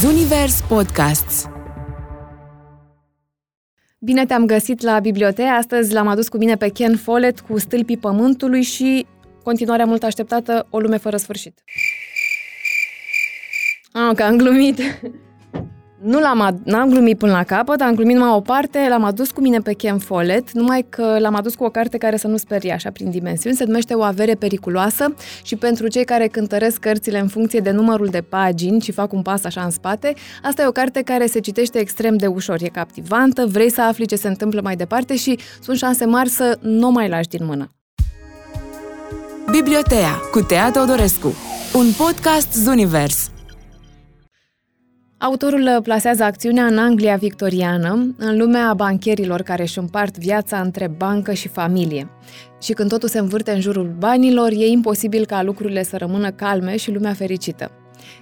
[0.00, 1.48] Zunivers Podcasts
[3.98, 5.48] Bine te-am găsit la bibliotecă.
[5.48, 9.06] Astăzi l-am adus cu mine pe Ken Follett cu Stâlpii Pământului și
[9.42, 11.62] continuarea mult așteptată, O lume fără sfârșit.
[13.92, 14.80] Ah, că am glumit.
[16.02, 19.40] Nu l-am, n-am glumit până la capăt, am glumit numai o parte, l-am adus cu
[19.40, 22.72] mine pe Ken Follett, numai că l-am adus cu o carte care să nu sperie
[22.72, 27.28] așa prin dimensiuni, se numește O avere periculoasă și pentru cei care cântăresc cărțile în
[27.28, 30.72] funcție de numărul de pagini și fac un pas așa în spate, asta e o
[30.72, 34.60] carte care se citește extrem de ușor, e captivantă, vrei să afli ce se întâmplă
[34.62, 37.70] mai departe și sunt șanse mari să nu mai lași din mână.
[39.50, 41.34] Bibliotea cu Tea Teodorescu,
[41.74, 43.30] un podcast Zunivers.
[45.18, 51.32] Autorul plasează acțiunea în Anglia victoriană, în lumea bancherilor care își împart viața între bancă
[51.32, 52.10] și familie.
[52.62, 56.76] Și când totul se învârte în jurul banilor, e imposibil ca lucrurile să rămână calme
[56.76, 57.70] și lumea fericită.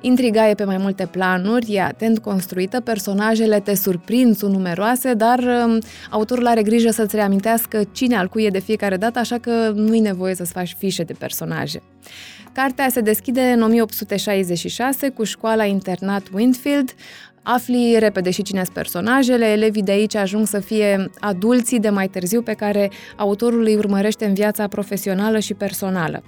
[0.00, 5.38] Intriga e pe mai multe planuri, e atent construită, personajele te surprind, sunt numeroase, dar
[5.38, 5.78] um,
[6.10, 10.00] autorul are grijă să-ți reamintească cine al cui e de fiecare dată, așa că nu-i
[10.00, 11.82] nevoie să-ți faci fișe de personaje.
[12.52, 16.94] Cartea se deschide în 1866 cu școala internat Winfield,
[17.48, 22.08] Afli repede și cine sunt personajele, elevii de aici ajung să fie adulții de mai
[22.08, 26.22] târziu pe care autorul îi urmărește în viața profesională și personală.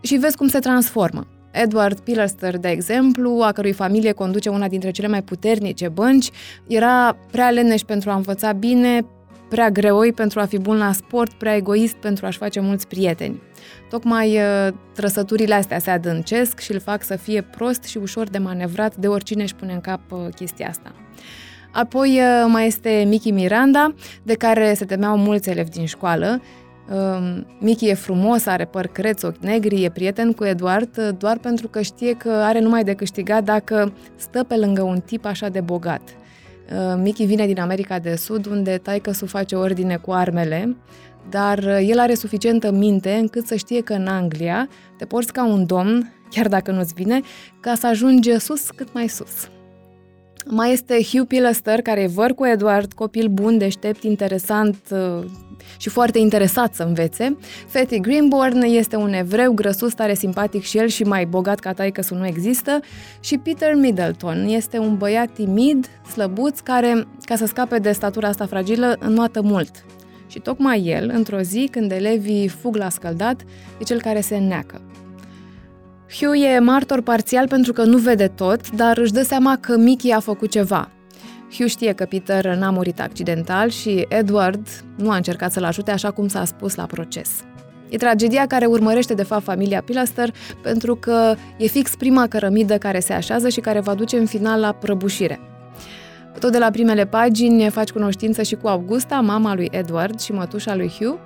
[0.00, 1.26] Și vezi cum se transformă.
[1.50, 6.30] Edward Pilaster, de exemplu, a cărui familie conduce una dintre cele mai puternice bănci,
[6.66, 9.06] era prea leneș pentru a învăța bine,
[9.48, 13.42] prea greoi pentru a fi bun la sport, prea egoist pentru a-și face mulți prieteni.
[13.88, 18.38] Tocmai uh, trăsăturile astea se adâncesc și îl fac să fie prost și ușor de
[18.38, 20.92] manevrat de oricine își pune în cap uh, chestia asta.
[21.72, 26.40] Apoi uh, mai este Mickey Miranda, de care se temeau mulți elevi din școală.
[26.88, 31.68] Um, Mickey e frumos, are păr creț, ochi negri, e prieten cu Eduard doar pentru
[31.68, 35.60] că știe că are numai de câștigat dacă stă pe lângă un tip așa de
[35.60, 36.02] bogat.
[36.96, 40.76] Mickey vine din America de Sud, unde taică să face ordine cu armele,
[41.28, 45.46] dar uh, el are suficientă minte încât să știe că în Anglia te porți ca
[45.46, 47.20] un domn, chiar dacă nu-ți vine,
[47.60, 49.50] ca să ajungi sus cât mai sus.
[50.46, 55.24] Mai este Hugh Pilaster, care e văr cu Edward, copil bun, deștept, interesant uh,
[55.76, 57.36] și foarte interesat să învețe.
[57.66, 62.02] Fatty Greenborn este un evreu grăsus, tare simpatic și el și mai bogat ca taică
[62.10, 62.80] nu există.
[63.20, 68.46] Și Peter Middleton este un băiat timid, slăbuț, care, ca să scape de statura asta
[68.46, 69.84] fragilă, înnoată mult.
[70.26, 73.40] Și tocmai el, într-o zi, când elevii fug la scăldat,
[73.78, 74.80] e cel care se înneacă.
[76.18, 80.12] Hugh e martor parțial pentru că nu vede tot, dar își dă seama că Mickey
[80.12, 80.90] a făcut ceva.
[81.52, 84.66] Hugh știe că Peter n-a murit accidental și Edward
[84.96, 87.30] nu a încercat să-l ajute așa cum s-a spus la proces.
[87.88, 93.00] E tragedia care urmărește de fapt familia Pilaster pentru că e fix prima cărămidă care
[93.00, 95.49] se așează și care va duce în final la prăbușire.
[96.38, 100.74] Tot de la primele pagini faci cunoștință și cu Augusta, mama lui Edward și mătușa
[100.74, 101.18] lui Hugh.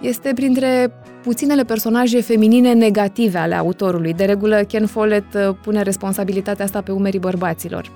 [0.00, 0.92] Este printre
[1.22, 4.12] puținele personaje feminine negative ale autorului.
[4.12, 7.90] De regulă, Ken Follett uh, pune responsabilitatea asta pe umerii bărbaților.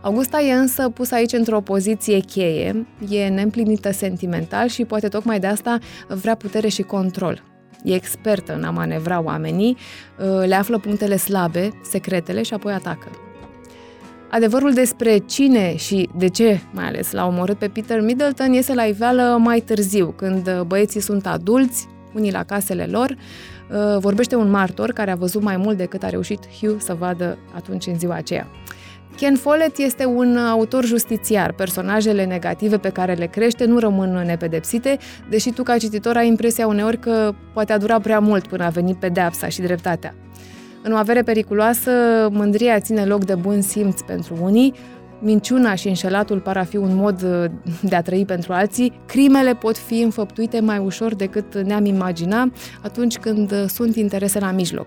[0.00, 5.46] Augusta e însă pusă aici într-o poziție cheie, e neîmplinită sentimental și poate tocmai de
[5.46, 7.42] asta vrea putere și control.
[7.84, 9.76] E expertă în a manevra oamenii,
[10.18, 13.23] uh, le află punctele slabe, secretele și apoi atacă.
[14.34, 18.82] Adevărul despre cine și de ce, mai ales, l-a omorât pe Peter Middleton, iese la
[18.82, 23.10] iveală mai târziu, când uh, băieții sunt adulți, unii la casele lor.
[23.10, 27.38] Uh, vorbește un martor care a văzut mai mult decât a reușit Hugh să vadă
[27.54, 28.46] atunci în ziua aceea.
[29.16, 31.52] Ken Follett este un autor justițiar.
[31.52, 34.98] Personajele negative pe care le crește nu rămân nepedepsite,
[35.30, 38.68] deși tu ca cititor ai impresia uneori că poate a durat prea mult până a
[38.68, 40.14] venit pedeapsa și dreptatea.
[40.86, 41.90] În o avere periculoasă,
[42.30, 44.74] mândria ține loc de bun simț pentru unii,
[45.20, 47.44] minciuna și înșelatul par a fi un mod uh,
[47.82, 52.52] de a trăi pentru alții, crimele pot fi înfăptuite mai ușor decât ne-am imagina
[52.82, 54.86] atunci când uh, sunt interese la mijloc.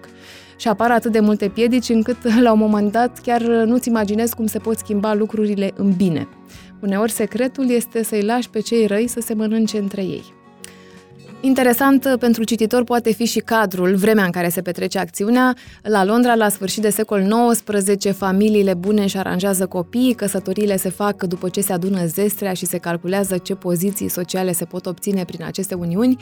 [0.58, 4.46] Și apar atât de multe piedici încât, la un moment dat, chiar nu-ți imaginezi cum
[4.46, 6.28] se pot schimba lucrurile în bine.
[6.82, 10.37] Uneori secretul este să-i lași pe cei răi să se mănânce între ei.
[11.42, 15.56] Interesant uh, pentru cititor poate fi și cadrul, vremea în care se petrece acțiunea.
[15.82, 21.24] La Londra, la sfârșit de secol XIX, familiile bune își aranjează copiii, căsătoriile se fac
[21.24, 25.44] după ce se adună zestrea și se calculează ce poziții sociale se pot obține prin
[25.44, 26.18] aceste uniuni.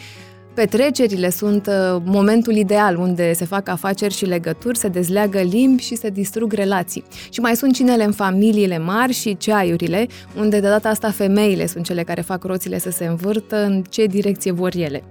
[0.56, 5.96] Petrecerile sunt uh, momentul ideal unde se fac afaceri și legături, se dezleagă limbi și
[5.96, 7.04] se distrug relații.
[7.30, 10.08] Și mai sunt cinele în familiile mari și ceaiurile,
[10.38, 14.06] unde de data asta femeile sunt cele care fac roțile să se învârtă în ce
[14.06, 15.04] direcție vor ele.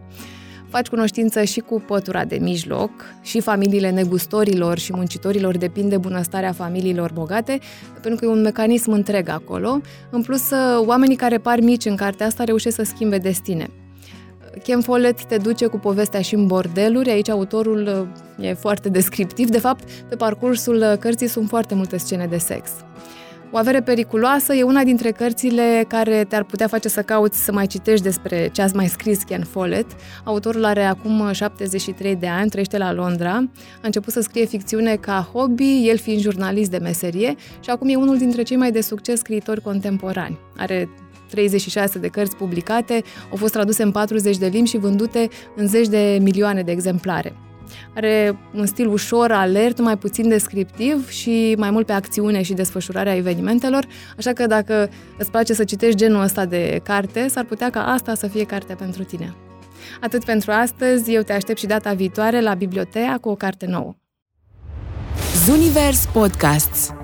[0.69, 2.91] Faci cunoștință și cu pătura de mijloc,
[3.23, 7.59] și familiile negustorilor și muncitorilor depind de bunăstarea familiilor bogate,
[8.03, 9.81] pentru că e un mecanism întreg acolo.
[10.11, 10.51] În plus,
[10.87, 13.71] oamenii care par mici în cartea asta reușesc să schimbe destine.
[14.63, 18.09] Ken Follett te duce cu povestea și în bordeluri, aici autorul
[18.39, 19.51] uh, e foarte descriptiv.
[19.51, 22.71] De fapt, pe parcursul uh, cărții sunt foarte multe scene de sex.
[23.55, 27.67] O avere periculoasă e una dintre cărțile care te-ar putea face să cauți să mai
[27.67, 29.91] citești despre ce ați mai scris Ken Follett.
[30.25, 33.51] Autorul are acum 73 de ani, trăiește la Londra, a
[33.83, 38.19] început să scrie ficțiune ca hobby, el fiind jurnalist de meserie și acum e unul
[38.19, 40.39] dintre cei mai de succes scriitori contemporani.
[40.57, 40.89] Are
[41.35, 45.89] 36 de cărți publicate, au fost traduse în 40 de limbi și vândute în zeci
[45.89, 47.37] de milioane de exemplare.
[47.95, 53.17] Are un stil ușor, alert, mai puțin descriptiv și mai mult pe acțiune și desfășurarea
[53.17, 53.87] evenimentelor,
[54.19, 58.15] așa că dacă îți place să citești genul ăsta de carte, s-ar putea ca asta
[58.15, 59.35] să fie cartea pentru tine.
[60.01, 63.95] Atât pentru astăzi, eu te aștept și data viitoare la biblioteca cu o carte nouă.
[65.45, 66.95] Zunivers Podcasts